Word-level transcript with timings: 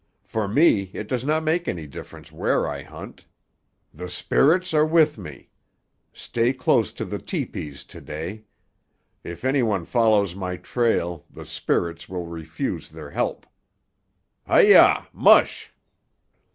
"For 0.23 0.47
me 0.47 0.89
it 0.93 1.07
does 1.07 1.23
not 1.23 1.43
make 1.43 1.67
any 1.67 1.85
difference 1.85 2.31
where 2.31 2.67
I 2.67 2.81
hunt; 2.81 3.27
the 3.93 4.09
spirits 4.09 4.73
are 4.73 4.83
with 4.83 5.19
me. 5.19 5.51
Stay 6.11 6.53
close 6.53 6.91
to 6.93 7.05
the 7.05 7.19
tepees 7.19 7.83
to 7.83 8.01
day. 8.01 8.45
If 9.23 9.45
any 9.45 9.61
one 9.61 9.85
follows 9.85 10.33
my 10.33 10.57
trail 10.57 11.25
the 11.29 11.45
spirits 11.45 12.09
will 12.09 12.25
refuse 12.25 12.89
their 12.89 13.11
help. 13.11 13.45
Hi 14.47 14.61
yah! 14.61 15.05
Mush!" 15.13 15.71